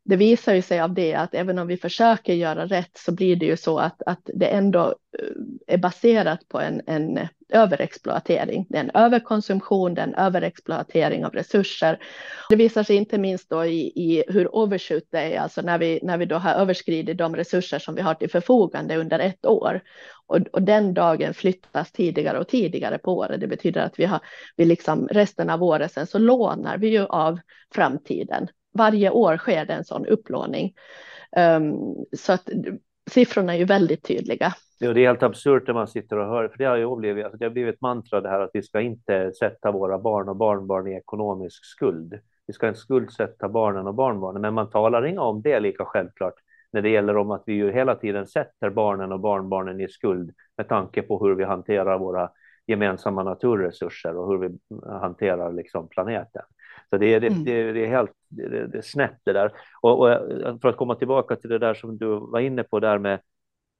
[0.04, 3.36] det visar ju sig av det att även om vi försöker göra rätt så blir
[3.36, 8.66] det ju så att, att det ändå eh, är baserat på en, en överexploatering.
[8.70, 12.00] Det är en överkonsumtion, det är en överexploatering av resurser.
[12.50, 16.00] Det visar sig inte minst då i, i hur overshoot det är, alltså när vi,
[16.04, 19.82] när vi då har överskridit de resurser som vi har till förfogande under ett år.
[20.28, 23.40] Och, och den dagen flyttas tidigare och tidigare på året.
[23.40, 24.20] Det betyder att vi har,
[24.56, 27.40] vi liksom resten av året sen så lånar vi ju av
[27.74, 30.74] framtiden varje år sker det en sån upplåning.
[31.38, 32.50] Um, så att
[33.12, 34.54] siffrorna är ju väldigt tydliga.
[34.80, 37.38] Det är helt absurt när man sitter och hör, för det har ju blivit, alltså
[37.38, 40.36] det har blivit ett mantra det här att vi ska inte sätta våra barn och
[40.36, 42.20] barnbarn i ekonomisk skuld.
[42.48, 46.34] Vi ska inte skuldsätta barnen och barnbarnen, men man talar inte om det lika självklart
[46.72, 50.32] när det gäller om att vi ju hela tiden sätter barnen och barnbarnen i skuld
[50.58, 52.30] med tanke på hur vi hanterar våra
[52.68, 56.44] gemensamma naturresurser och hur vi hanterar liksom planeten.
[56.92, 57.44] Så det är, det, mm.
[57.44, 59.52] det, det är helt det, det snett det där.
[59.82, 60.10] Och, och,
[60.62, 63.20] för att komma tillbaka till det där som du var inne på där med,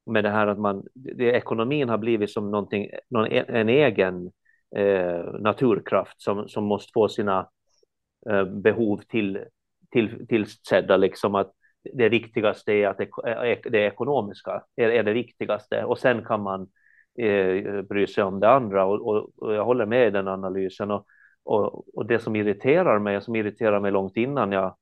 [0.06, 4.32] med det här att man, det, ekonomin har blivit som någonting, någon, en egen
[4.76, 7.50] eh, naturkraft som, som måste få sina
[8.30, 9.40] eh, behov till,
[9.92, 11.52] till, tillsedda, liksom att
[11.94, 13.10] det viktigaste är att det,
[13.64, 16.62] det ekonomiska är, är det viktigaste och sen kan man
[17.20, 20.92] eh, bry sig om det andra och, och, och jag håller med i den analysen.
[20.92, 21.06] Och,
[21.52, 24.76] och, och, det som irriterar mig, som irriterar mig långt innan jag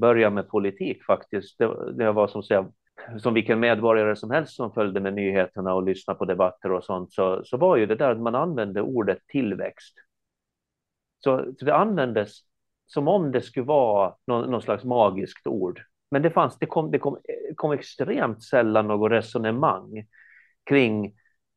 [0.00, 2.70] började med politik faktiskt, det, det var som, säga,
[3.18, 7.12] som vilken medborgare som helst som följde med nyheterna och lyssnade på debatter och sånt,
[7.12, 9.94] så, så var ju det där att man använde ordet tillväxt.
[11.24, 12.38] Så, så det användes
[12.86, 15.80] som om det skulle vara någon, någon slags magiskt ord.
[16.10, 17.18] Men det, fanns, det, kom, det kom,
[17.56, 20.06] kom extremt sällan något resonemang
[20.64, 21.14] kring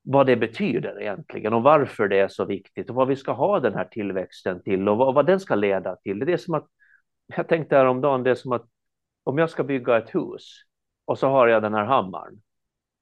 [0.09, 3.59] vad det betyder egentligen och varför det är så viktigt och vad vi ska ha
[3.59, 6.19] den här tillväxten till och vad, vad den ska leda till.
[6.19, 6.67] Det är som att,
[7.35, 8.65] jag tänkte häromdagen, det är som att
[9.23, 10.63] om jag ska bygga ett hus
[11.05, 12.41] och så har jag den här hammaren.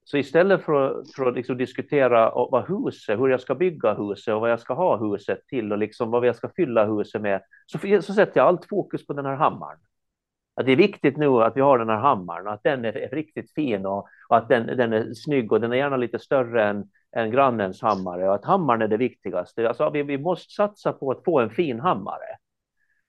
[0.04, 4.40] Så istället för, för att liksom diskutera vad huset, hur jag ska bygga huset och
[4.40, 8.02] vad jag ska ha huset till och liksom vad jag ska fylla huset med, så,
[8.02, 9.78] så sätter jag allt fokus på den här hammaren
[10.56, 13.52] att det är viktigt nu att vi har den här hammaren, att den är, riktigt
[13.54, 16.84] fin och, och, att den, den är snygg och den är gärna lite större än,
[17.16, 19.68] än grannens hammare och att hammaren är det viktigaste.
[19.68, 22.36] Alltså, vi, vi måste satsa på att få en fin hammare.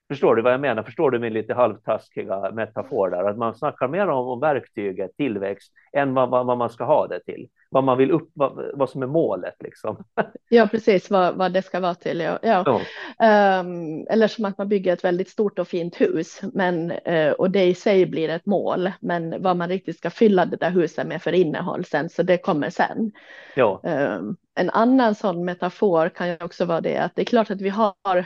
[0.07, 0.83] Förstår du vad jag menar?
[0.83, 3.23] Förstår du min lite halvtaskiga metafor där?
[3.23, 7.07] Att man snackar mer om, om verktyget tillväxt än vad, vad, vad, man ska ha
[7.07, 7.47] det till.
[7.69, 10.03] Vad man vill upp, vad, vad som är målet liksom.
[10.49, 12.19] Ja, precis vad, vad det ska vara till.
[12.19, 12.39] Ja.
[12.41, 12.82] ja.
[13.17, 13.60] ja.
[13.60, 17.51] Um, eller som att man bygger ett väldigt stort och fint hus, men uh, och
[17.51, 18.91] det i sig blir ett mål.
[18.99, 22.38] Men vad man riktigt ska fylla det där huset med för innehåll sen, så det
[22.38, 23.12] kommer sen.
[23.56, 23.82] Ja.
[23.84, 27.62] Um, en annan sån metafor kan ju också vara det att det är klart att
[27.62, 28.25] vi har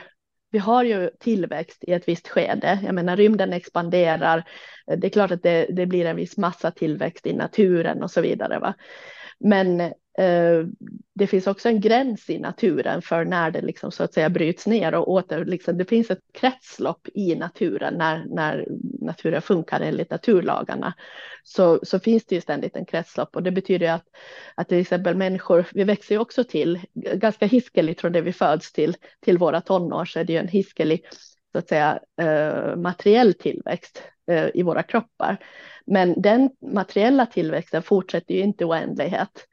[0.52, 2.78] vi har ju tillväxt i ett visst skede.
[2.84, 4.44] Jag menar rymden expanderar.
[4.96, 8.20] Det är klart att det, det blir en viss massa tillväxt i naturen och så
[8.20, 8.58] vidare.
[8.58, 8.74] Va?
[9.44, 10.66] Men Eh,
[11.14, 14.66] det finns också en gräns i naturen för när det liksom så att säga bryts
[14.66, 18.66] ner och åter, liksom, det finns ett kretslopp i naturen när, när
[19.00, 20.94] naturen funkar enligt naturlagarna.
[21.42, 24.04] Så, så finns det ju ständigt en kretslopp och det betyder att,
[24.54, 28.72] att till exempel människor, vi växer ju också till, ganska hiskeligt från det vi föds
[28.72, 31.04] till, till våra tonår så är det ju en hiskelig
[31.52, 35.38] så att säga eh, materiell tillväxt Eh, i våra kroppar.
[35.86, 39.46] Men den materiella tillväxten fortsätter ju inte oändlighet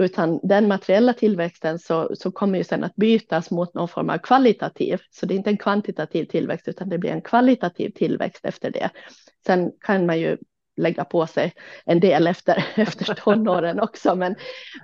[0.00, 4.18] utan den materiella tillväxten så, så kommer ju sen att bytas mot någon form av
[4.18, 5.00] kvalitativ.
[5.10, 8.90] Så det är inte en kvantitativ tillväxt utan det blir en kvalitativ tillväxt efter det.
[9.46, 10.36] Sen kan man ju
[10.76, 14.14] lägga på sig en del efter, efter tonåren också.
[14.14, 14.34] Men,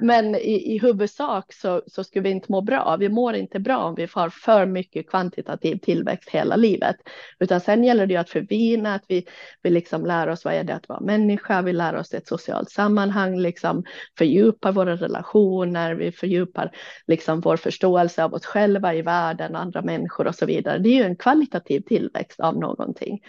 [0.01, 2.97] men i, i huvudsak så, så skulle vi inte må bra.
[3.01, 6.97] Vi mår inte bra om vi får för mycket kvantitativ tillväxt hela livet.
[7.39, 9.27] Utan sen gäller det ju att förvina, att vi,
[9.63, 12.71] vi liksom lär oss vad är det att vara människa, vi lär oss ett socialt
[12.71, 13.85] sammanhang, liksom
[14.19, 16.71] fördjupar våra relationer, vi fördjupar
[17.07, 20.79] liksom vår förståelse av oss själva i världen, andra människor och så vidare.
[20.79, 23.21] Det är ju en kvalitativ tillväxt av någonting.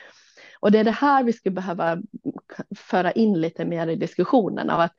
[0.63, 2.01] Och det är det här vi skulle behöva
[2.75, 4.95] föra in lite mer i diskussionen av att,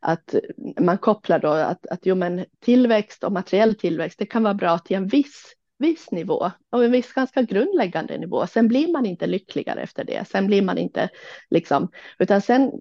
[0.00, 0.34] att
[0.80, 4.78] man kopplar då att, att jo, men tillväxt och materiell tillväxt, det kan vara bra
[4.78, 8.46] till en viss viss nivå och en viss ganska grundläggande nivå.
[8.46, 10.28] Sen blir man inte lyckligare efter det.
[10.28, 11.08] Sen blir man inte
[11.50, 11.88] liksom,
[12.18, 12.72] utan sen,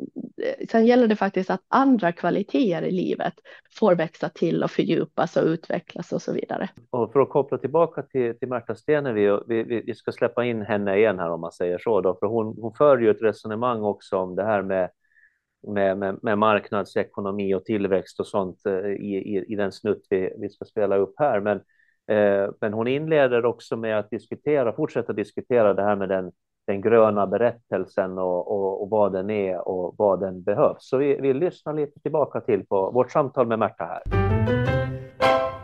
[0.72, 3.34] sen gäller det faktiskt att andra kvaliteter i livet
[3.80, 6.70] får växa till och fördjupas och utvecklas och så vidare.
[6.90, 10.62] Och för att koppla tillbaka till, till Märta Stenevi, vi, vi, vi ska släppa in
[10.62, 13.84] henne igen här om man säger så, då, för hon, hon för ju ett resonemang
[13.84, 14.90] också om det här med
[15.68, 20.34] med, med, med, marknadsekonomi och tillväxt och sånt eh, i, i, i den snutt vi,
[20.38, 21.40] vi ska spela upp här.
[21.40, 21.62] Men
[22.10, 26.32] Eh, men hon inleder också med att diskutera, fortsätta diskutera det här med den,
[26.67, 30.89] den gröna berättelsen och, och, och, vad den är och vad den behövs.
[30.89, 34.02] Så vi, vi lyssnar lite tillbaka till på vårt samtal med Märta här.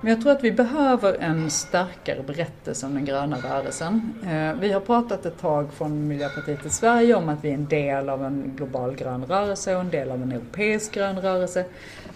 [0.05, 4.13] Men jag tror att vi behöver en starkare berättelse om den gröna rörelsen.
[4.23, 7.67] Eh, vi har pratat ett tag från Miljöpartiet i Sverige om att vi är en
[7.67, 11.65] del av en global grön rörelse och en del av en europeisk grön rörelse.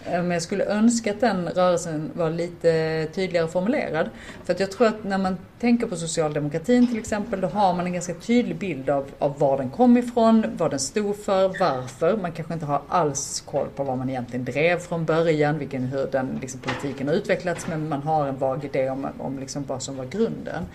[0.05, 4.09] Eh, men jag skulle önska att den rörelsen var lite tydligare formulerad.
[4.43, 7.85] För att jag tror att när man tänker på socialdemokratin till exempel, då har man
[7.85, 12.17] en ganska tydlig bild av, av var den kom ifrån, vad den stod för, varför.
[12.17, 16.07] Man kanske inte har alls koll på vad man egentligen drev från början, vilken, hur
[16.11, 19.83] den liksom, politiken har utvecklats, men man har en vag idé om, om liksom vad
[19.83, 20.65] som var grunden.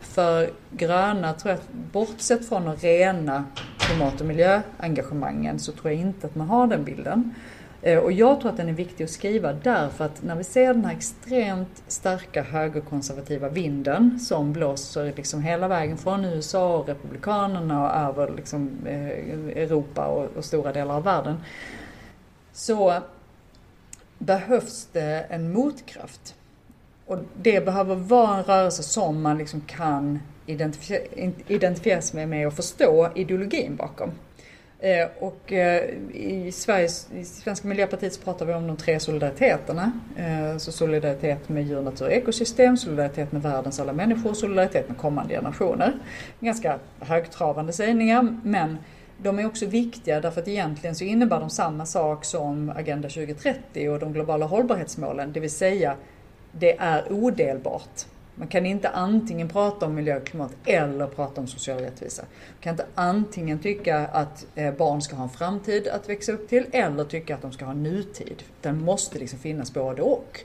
[0.00, 1.60] För gröna tror jag,
[1.92, 3.44] bortsett från att rena
[3.78, 7.34] klimat och miljöengagemangen, så tror jag inte att man har den bilden.
[7.82, 10.74] Eh, och jag tror att den är viktig att skriva därför att när vi ser
[10.74, 17.84] den här extremt starka högerkonservativa vinden som blåser liksom hela vägen från USA och Republikanerna
[17.84, 19.08] och över liksom eh,
[19.62, 21.36] Europa och, och stora delar av världen.
[22.52, 22.94] Så
[24.18, 26.34] behövs det en motkraft.
[27.06, 30.18] Och det behöver vara en rörelse som man liksom kan
[31.46, 34.10] identifiera sig med och förstå ideologin bakom.
[34.78, 39.92] Eh, och eh, i, Sveriges, i Svenska Miljöpartiet så pratar vi om de tre solidariteterna.
[40.16, 44.98] Eh, så solidaritet med djur, natur och ekosystem, solidaritet med världens alla människor, solidaritet med
[44.98, 45.92] kommande generationer.
[46.40, 48.78] Ganska högtravande sägningar men
[49.22, 53.88] de är också viktiga därför att egentligen så innebär de samma sak som Agenda 2030
[53.88, 55.96] och de globala hållbarhetsmålen, det vill säga
[56.58, 58.06] det är odelbart.
[58.38, 62.22] Man kan inte antingen prata om miljö och klimat eller prata om social rättvisa.
[62.22, 66.48] Man kan inte antingen tycka att eh, barn ska ha en framtid att växa upp
[66.48, 68.42] till eller tycka att de ska ha nutid.
[68.60, 70.44] Den måste liksom finnas både och.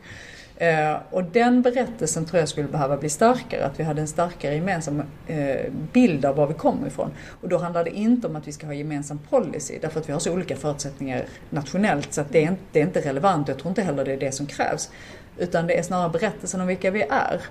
[0.62, 4.56] Eh, och den berättelsen tror jag skulle behöva bli starkare, att vi hade en starkare
[4.56, 7.12] gemensam eh, bild av var vi kommer ifrån.
[7.42, 10.14] Och då handlar det inte om att vi ska ha gemensam policy, därför att vi
[10.14, 13.48] har så olika förutsättningar nationellt så att det är inte, det är inte relevant.
[13.48, 14.92] Jag tror inte heller det är det som krävs.
[15.38, 17.42] Utan det är snarare berättelsen om vilka vi är.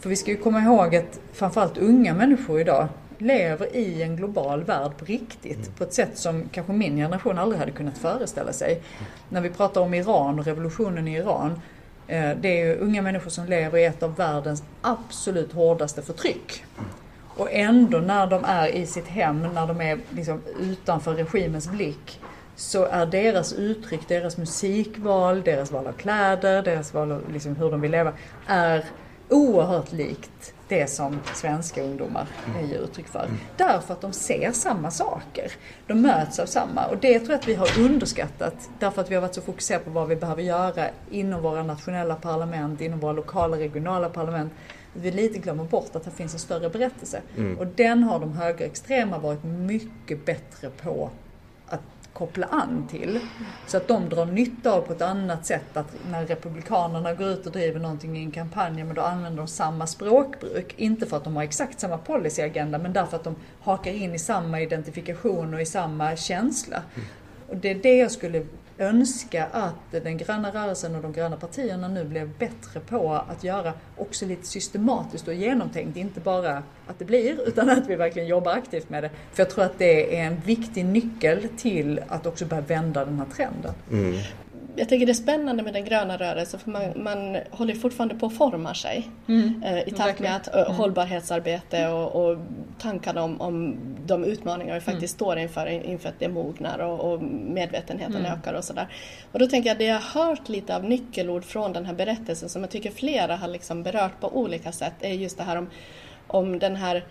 [0.00, 4.64] För vi ska ju komma ihåg att framförallt unga människor idag lever i en global
[4.64, 5.56] värld på riktigt.
[5.58, 5.72] Mm.
[5.78, 8.82] På ett sätt som kanske min generation aldrig hade kunnat föreställa sig.
[9.28, 11.60] När vi pratar om Iran och revolutionen i Iran.
[12.06, 16.64] Eh, det är ju unga människor som lever i ett av världens absolut hårdaste förtryck.
[17.38, 22.20] Och ändå när de är i sitt hem, när de är liksom utanför regimens blick,
[22.58, 27.70] så är deras uttryck, deras musikval, deras val av kläder, deras val av liksom hur
[27.70, 28.12] de vill leva,
[28.46, 28.84] är
[29.28, 32.26] oerhört likt det som svenska ungdomar
[32.70, 33.24] ger uttryck för.
[33.24, 33.36] Mm.
[33.56, 35.52] Därför att de ser samma saker.
[35.86, 36.86] De möts av samma.
[36.86, 38.70] Och det tror jag att vi har underskattat.
[38.78, 42.14] Därför att vi har varit så fokuserade på vad vi behöver göra inom våra nationella
[42.14, 44.52] parlament, inom våra lokala regionala parlament.
[44.92, 47.20] Vi lite glömmer bort att det finns en större berättelse.
[47.36, 47.58] Mm.
[47.58, 51.10] Och den har de högerextrema varit mycket bättre på
[52.18, 53.20] koppla an till.
[53.66, 57.46] Så att de drar nytta av på ett annat sätt att när Republikanerna går ut
[57.46, 60.74] och driver någonting i en kampanj, men då använder de samma språkbruk.
[60.76, 64.18] Inte för att de har exakt samma policyagenda, men därför att de hakar in i
[64.18, 66.82] samma identifikation och i samma känsla.
[67.48, 68.46] Och det är det jag skulle
[68.78, 73.72] önska att den gröna rörelsen och de gröna partierna nu blev bättre på att göra
[73.96, 75.96] också lite systematiskt och genomtänkt.
[75.96, 79.10] Inte bara att det blir, utan att vi verkligen jobbar aktivt med det.
[79.32, 83.18] För jag tror att det är en viktig nyckel till att också börja vända den
[83.18, 83.74] här trenden.
[83.90, 84.14] Mm
[84.78, 88.26] jag tycker det är spännande med den gröna rörelsen för man, man håller fortfarande på
[88.26, 89.62] att forma sig mm.
[89.62, 90.74] eh, i takt med att mm.
[90.74, 92.38] hållbarhetsarbete och, och
[92.78, 95.28] tankarna om, om de utmaningar vi faktiskt mm.
[95.28, 98.32] står inför, inför att det mognar och, och medvetenheten mm.
[98.32, 98.88] ökar och sådär.
[99.32, 102.48] Och då tänker jag det jag har hört lite av nyckelord från den här berättelsen
[102.48, 105.70] som jag tycker flera har liksom berört på olika sätt är just det här om,
[106.26, 107.02] om den här eh,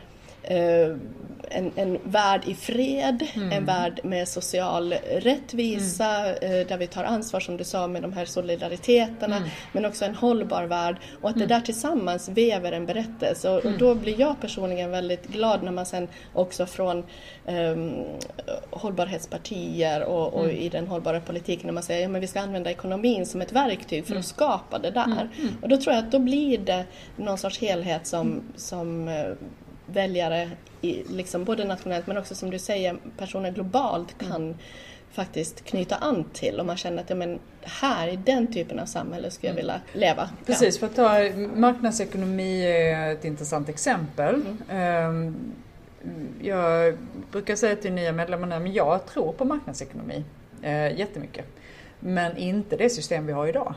[1.50, 3.52] en, en värld i fred, mm.
[3.52, 6.62] en värld med social rättvisa, mm.
[6.62, 9.50] eh, där vi tar ansvar som du sa med de här solidariteterna, mm.
[9.72, 11.60] men också en hållbar värld och att det mm.
[11.60, 13.78] där tillsammans väver en berättelse och, och, mm.
[13.78, 17.04] då blir jag personligen väldigt glad när man sen också från
[17.46, 17.76] eh,
[18.70, 20.56] hållbarhetspartier och, och mm.
[20.56, 23.52] i den hållbara politiken när man säger att ja, vi ska använda ekonomin som ett
[23.52, 25.30] verktyg för att skapa det där.
[25.62, 29.26] Och då tror jag att då blir det någon sorts helhet som, som eh,
[29.88, 30.50] väljare,
[30.82, 34.32] i, liksom både nationellt men också som du säger personer globalt mm.
[34.32, 34.58] kan mm.
[35.12, 38.86] faktiskt knyta an till om man känner att ja, men här i den typen av
[38.86, 39.62] samhälle skulle jag mm.
[39.62, 40.30] vilja leva.
[40.45, 40.80] Precis, ja.
[40.80, 44.36] för att ta marknadsekonomi är ett intressant exempel.
[44.36, 44.58] Mm.
[44.69, 45.36] Ehm,
[46.41, 46.97] jag
[47.32, 50.23] brukar säga till nya medlemmar att jag tror på marknadsekonomi
[50.62, 51.45] eh, jättemycket.
[52.00, 53.73] Men inte det system vi har idag.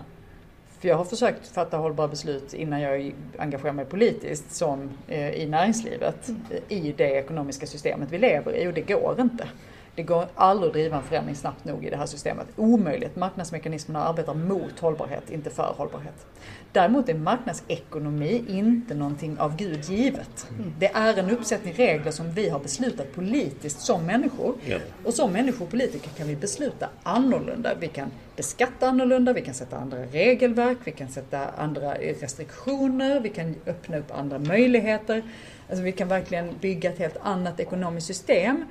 [0.80, 5.46] För jag har försökt fatta hållbara beslut innan jag engagerar mig politiskt som eh, i
[5.46, 6.40] näringslivet mm.
[6.68, 9.48] i det ekonomiska systemet vi lever i och det går inte.
[9.94, 12.46] Det går aldrig att driva en förändring snabbt nog i det här systemet.
[12.56, 13.16] Omöjligt.
[13.16, 16.26] Marknadsmekanismerna arbetar mot hållbarhet, inte för hållbarhet.
[16.72, 20.46] Däremot är marknadsekonomi inte någonting av Gud givet.
[20.50, 20.72] Mm.
[20.78, 24.54] Det är en uppsättning regler som vi har beslutat politiskt som människor.
[24.66, 24.78] Ja.
[25.04, 27.74] Och som människor och politiker kan vi besluta annorlunda.
[27.80, 33.28] Vi kan beskatta annorlunda, vi kan sätta andra regelverk, vi kan sätta andra restriktioner, vi
[33.28, 35.22] kan öppna upp andra möjligheter.
[35.68, 38.64] Alltså vi kan verkligen bygga ett helt annat ekonomiskt system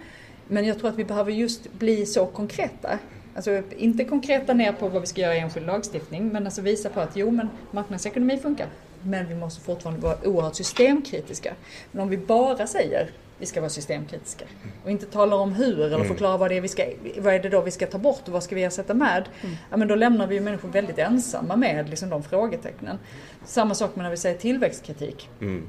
[0.50, 3.00] men jag tror att vi behöver just bli så konkreta.
[3.36, 6.90] Alltså inte konkreta ner på vad vi ska göra i enskild lagstiftning, men alltså visa
[6.90, 8.68] på att jo, men marknadsekonomi funkar.
[9.02, 11.54] Men vi måste fortfarande vara oerhört systemkritiska.
[11.92, 14.46] Men om vi bara säger vi ska vara systemkritiska
[14.84, 16.08] och inte talar om hur eller mm.
[16.08, 16.86] förklarar vad det är vi ska,
[17.18, 19.30] vad är det då vi ska ta bort och vad ska vi ersätta med?
[19.42, 19.56] Mm.
[19.70, 22.98] Ja, men då lämnar vi människor väldigt ensamma med liksom, de frågetecknen.
[23.46, 25.30] Samma sak med när vi säger tillväxtkritik.
[25.42, 25.68] Mm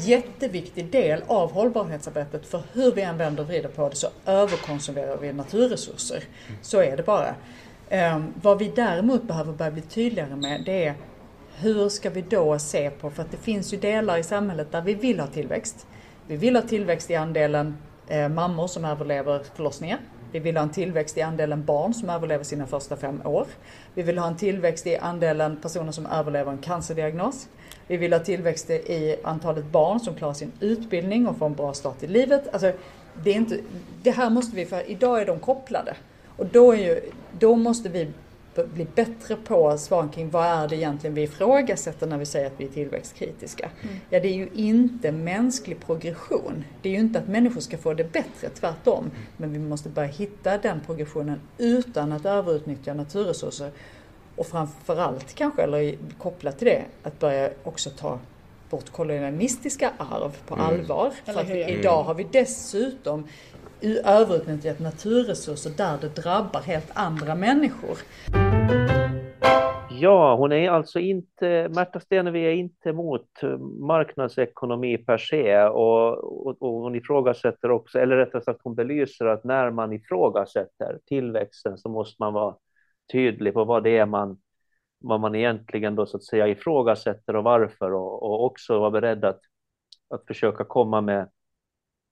[0.00, 5.16] jätteviktig del av hållbarhetsarbetet för hur vi än vänder och vrider på det så överkonsumerar
[5.16, 6.24] vi naturresurser.
[6.62, 7.34] Så är det bara.
[7.88, 10.94] Ehm, vad vi däremot behöver börja bli tydligare med det är
[11.56, 14.82] hur ska vi då se på, för att det finns ju delar i samhället där
[14.82, 15.86] vi vill ha tillväxt.
[16.26, 17.76] Vi vill ha tillväxt i andelen
[18.08, 19.98] eh, mammor som överlever förlossningar.
[20.32, 23.46] Vi vill ha en tillväxt i andelen barn som överlever sina första fem år.
[23.94, 27.48] Vi vill ha en tillväxt i andelen personer som överlever en cancerdiagnos.
[27.92, 31.74] Vi vill ha tillväxt i antalet barn som klarar sin utbildning och får en bra
[31.74, 32.48] start i livet.
[32.52, 32.72] Alltså,
[33.24, 33.58] det, är inte,
[34.02, 35.96] det här måste vi, för idag är de kopplade.
[36.36, 37.00] Och då, är ju,
[37.38, 38.08] då måste vi
[38.74, 42.52] bli bättre på svaren kring vad är det egentligen vi ifrågasätter när vi säger att
[42.56, 43.70] vi är tillväxtkritiska.
[43.82, 43.94] Mm.
[44.10, 46.64] Ja, det är ju inte mänsklig progression.
[46.82, 49.10] Det är ju inte att människor ska få det bättre, tvärtom.
[49.36, 53.70] Men vi måste börja hitta den progressionen utan att överutnyttja naturresurser
[54.42, 58.18] och framförallt kanske, eller kopplat till det, att börja också ta
[58.70, 60.66] vårt kolonialistiska arv på mm.
[60.66, 61.10] allvar.
[61.24, 63.26] För att idag har vi dessutom
[64.04, 67.96] överutnyttjat naturresurser där det drabbar helt andra människor.
[69.90, 73.28] Ja, hon är alltså inte, Märta Stenevi är inte emot
[73.80, 79.44] marknadsekonomi per se och, och, och, hon ifrågasätter också, eller rättare sagt hon belyser att
[79.44, 82.54] när man ifrågasätter tillväxten så måste man vara
[83.12, 84.38] tydlig på vad det är man,
[84.98, 89.24] vad man egentligen då så att säga ifrågasätter och varför och, och också vara beredd
[89.24, 89.40] att,
[90.10, 91.28] att försöka komma med,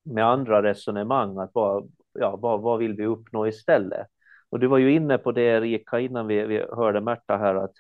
[0.03, 4.07] med andra resonemang, att vad, ja, vad, vad vill vi uppnå istället?
[4.51, 7.75] Och du var ju inne på det Erika innan vi, vi hörde Märta här att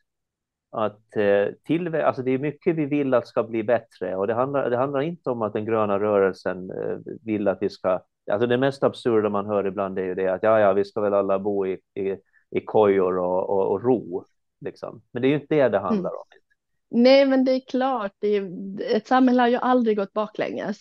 [0.70, 4.35] att eh, till, alltså det är mycket vi vill att ska bli bättre och det
[4.35, 8.46] handlar, det handlar inte om att den gröna rörelsen eh, vill att vi ska, alltså
[8.46, 11.14] det mest absurda man hör ibland är ju det att ja, ja, vi ska väl
[11.14, 12.16] alla bo i, i
[12.50, 14.24] i kojor och, och, och ro.
[14.60, 15.02] Liksom.
[15.12, 16.24] Men det är ju inte det det handlar om.
[16.94, 17.02] Mm.
[17.02, 18.50] Nej, men det är klart, det är,
[18.96, 20.80] ett samhälle har ju aldrig gått baklänges.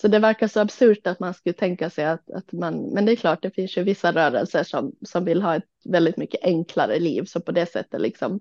[0.00, 3.12] Så det verkar så absurt att man skulle tänka sig att, att man, men det
[3.12, 6.98] är klart, det finns ju vissa rörelser som, som vill ha ett väldigt mycket enklare
[6.98, 8.40] liv, så på det sättet liksom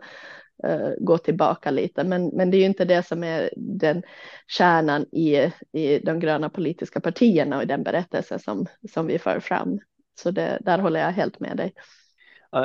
[0.68, 2.04] uh, gå tillbaka lite.
[2.04, 4.04] Men, men det är ju inte det som är den
[4.48, 9.40] kärnan i, i de gröna politiska partierna och i den berättelse som, som vi för
[9.40, 9.80] fram.
[10.20, 11.74] Så det, där håller jag helt med dig.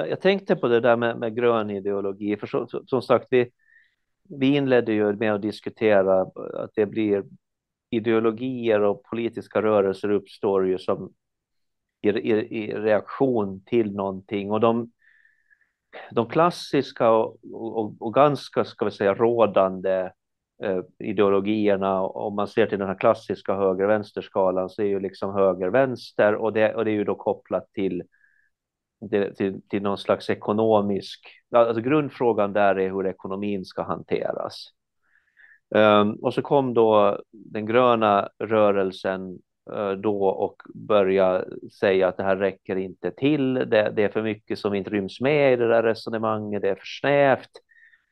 [0.00, 3.50] Jag tänkte på det där med, med grön ideologi, för så, så, som sagt, vi,
[4.28, 6.20] vi inledde ju med att diskutera
[6.54, 7.24] att det blir
[7.90, 11.12] ideologier och politiska rörelser uppstår ju som
[12.02, 14.50] i, i, i reaktion till någonting.
[14.50, 14.90] Och de,
[16.10, 20.12] de klassiska och, och, och, ganska, ska vi säga, rådande
[20.62, 26.34] eh, ideologierna, om man ser till den här klassiska höger-vänster-skalan så är ju liksom höger-vänster
[26.34, 28.02] och det, och det är ju då kopplat till
[29.10, 34.72] till, till någon slags ekonomisk, alltså grundfrågan där är hur ekonomin ska hanteras.
[35.74, 39.38] Um, och så kom då den gröna rörelsen
[39.72, 43.54] uh, då och började säga att det här räcker inte till.
[43.54, 46.62] Det, det, är för mycket som inte ryms med i det där resonemanget.
[46.62, 47.50] Det är för snävt.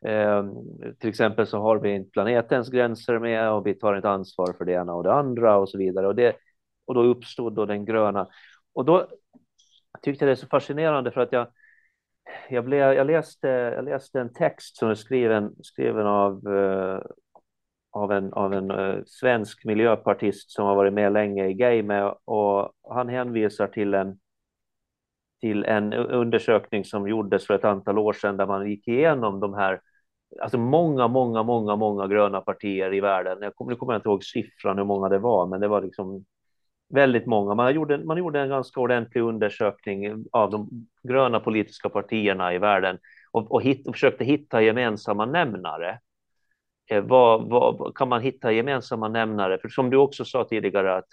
[0.06, 0.54] Um,
[0.98, 4.64] till exempel så har vi inte planetens gränser med och vi tar inte ansvar för
[4.64, 6.06] det ena och det andra och så vidare.
[6.06, 6.36] Och, det,
[6.86, 8.28] och då uppstod då den gröna.
[8.74, 9.08] Och då
[9.92, 11.46] jag tyckte det är så fascinerande för att jag
[12.48, 17.00] jag, blev, jag, läste, jag läste en text som är skriven, skriven av, uh,
[17.90, 22.72] av en, av en uh, svensk miljöpartist som har varit med länge i gamet och
[22.94, 24.18] han hänvisar till en,
[25.40, 29.54] till en undersökning som gjordes för ett antal år sedan där man gick igenom de
[29.54, 29.80] här
[30.40, 33.38] Alltså många, många, många, många gröna partier i världen.
[33.42, 35.82] Jag kommer, nu kommer jag inte ihåg siffran hur många det var, men det var
[35.82, 36.24] liksom
[36.90, 37.54] väldigt många.
[37.54, 42.98] Man gjorde, man gjorde en ganska ordentlig undersökning av de gröna politiska partierna i världen
[43.30, 45.98] och, och, hit, och försökte hitta gemensamma nämnare.
[46.90, 49.58] Eh, vad, vad, kan man hitta gemensamma nämnare?
[49.58, 51.06] För som du också sa tidigare att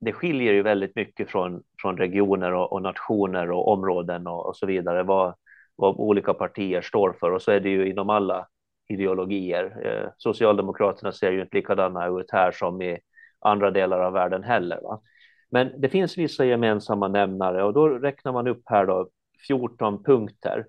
[0.00, 4.56] det skiljer ju väldigt mycket från, från regioner och, och nationer och områden och, och
[4.56, 5.34] så vidare vad,
[5.76, 8.46] vad olika partier står för och så är det ju inom alla
[8.88, 9.86] ideologier.
[9.86, 12.98] Eh, Socialdemokraterna ser ju inte likadana ut här som i
[13.46, 14.80] andra delar av världen heller.
[14.82, 15.00] Va?
[15.50, 19.08] Men det finns vissa gemensamma nämnare och då räknar man upp här då
[19.48, 20.66] 14 punkter.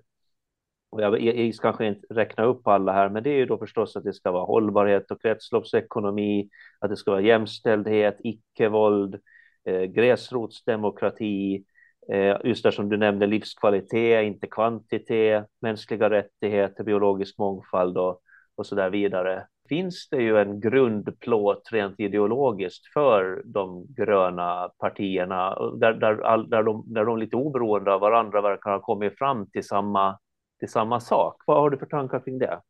[0.90, 3.58] Och jag, jag ska kanske inte räkna upp alla här, men det är ju då
[3.58, 6.48] förstås att det ska vara hållbarhet och kretsloppsekonomi,
[6.78, 9.20] att det ska vara jämställdhet, icke-våld,
[9.64, 11.64] eh, gräsrotsdemokrati,
[12.12, 18.20] eh, just där som du nämnde livskvalitet, inte kvantitet, mänskliga rättigheter, biologisk mångfald och,
[18.54, 25.54] och så där vidare finns det ju en grundplåt rent ideologiskt för de gröna partierna
[25.78, 29.64] där, där, där, de, där de lite oberoende av varandra verkar ha kommit fram till
[29.64, 30.18] samma,
[30.58, 31.42] till samma sak.
[31.46, 32.60] Vad har du för tankar kring det?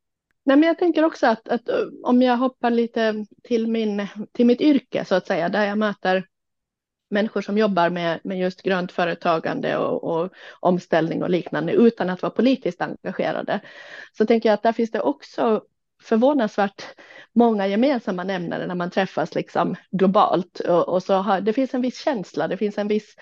[0.44, 4.46] Nej, men jag tänker också att, att eh, om jag hoppar lite till, min, till
[4.46, 6.24] mitt yrke så att säga, där jag möter
[7.10, 12.22] människor som jobbar med, med just grönt företagande och, och, omställning och liknande utan att
[12.22, 13.60] vara politiskt engagerade.
[14.12, 15.62] Så tänker jag att där finns det också
[16.02, 16.84] förvånansvärt
[17.32, 20.60] många gemensamma nämnare när man träffas liksom globalt.
[20.60, 23.16] Och, och så har, det finns en viss känsla, det finns en viss,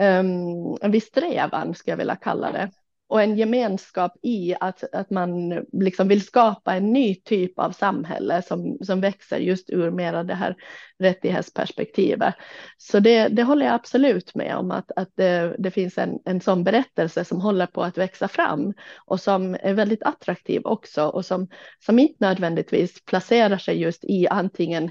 [0.00, 2.70] um, en viss strävan, skulle jag vilja kalla det
[3.12, 8.42] och en gemenskap i att, att man liksom vill skapa en ny typ av samhälle
[8.42, 10.56] som, som växer just ur mera det här
[10.98, 12.34] rättighetsperspektivet.
[12.78, 16.40] Så det, det håller jag absolut med om att, att det, det finns en, en
[16.40, 18.74] sån berättelse som håller på att växa fram
[19.06, 21.48] och som är väldigt attraktiv också och som,
[21.84, 24.90] som inte nödvändigtvis placerar sig just i antingen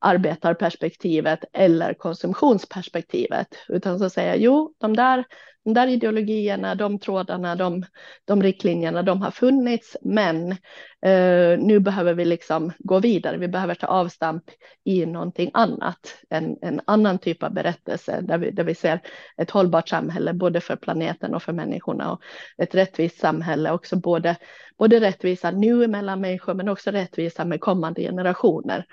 [0.00, 5.24] arbetarperspektivet eller konsumtionsperspektivet, utan så säger jo, de där
[5.64, 7.84] de där ideologierna, de trådarna, de,
[8.24, 10.52] de riktlinjerna, de har funnits, men
[11.02, 13.36] eh, nu behöver vi liksom gå vidare.
[13.36, 14.44] Vi behöver ta avstamp
[14.84, 19.00] i någonting annat, en, en annan typ av berättelse där vi, där vi ser
[19.36, 22.20] ett hållbart samhälle både för planeten och för människorna och
[22.58, 24.36] ett rättvist samhälle också både,
[24.78, 28.86] både rättvisa nu mellan människor men också rättvisa med kommande generationer.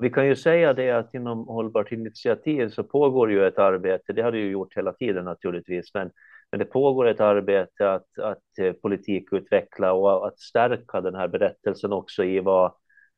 [0.00, 4.22] Vi kan ju säga det att inom Hållbart initiativ så pågår ju ett arbete, det
[4.22, 6.10] har det ju gjort hela tiden naturligtvis, men,
[6.50, 11.92] men det pågår ett arbete att, att eh, politikutveckla och att stärka den här berättelsen
[11.92, 12.72] också i vad,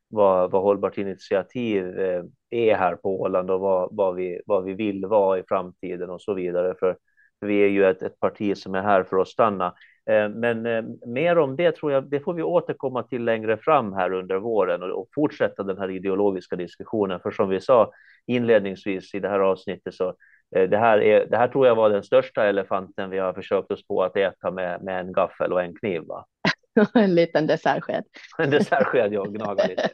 [0.09, 4.74] vad, vad Hållbart initiativ eh, är här på Åland och vad, vad, vi, vad vi
[4.74, 6.74] vill vara i framtiden och så vidare.
[6.78, 6.97] För
[7.41, 9.74] vi är ju ett, ett parti som är här för att stanna.
[10.11, 13.93] Eh, men eh, mer om det tror jag, det får vi återkomma till längre fram
[13.93, 17.21] här under våren och fortsätta den här ideologiska diskussionen.
[17.21, 17.93] För som vi sa
[18.27, 20.09] inledningsvis i det här avsnittet så
[20.57, 23.71] eh, det här, är, det här tror jag var den största elefanten vi har försökt
[23.71, 26.03] oss på att äta med, med en gaffel och en kniv.
[26.07, 26.27] Va?
[26.95, 28.05] en liten dessertsked.
[28.39, 29.89] En dessertsked, ja, gnaga lite.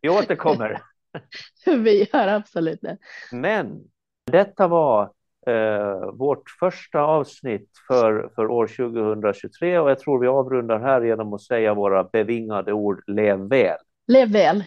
[0.00, 0.82] Vi återkommer.
[1.66, 2.98] vi gör absolut det.
[3.32, 3.80] Men
[4.32, 5.12] detta var
[5.46, 11.32] eh, vårt första avsnitt för, för år 2023 och jag tror vi avrundar här genom
[11.32, 13.76] att säga våra bevingade ord Lev väl.
[14.06, 14.64] Lev väl.